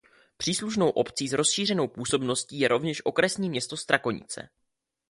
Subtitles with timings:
[0.37, 4.49] Příslušnou obcí s rozšířenou působností je rovněž okresní město Strakonice.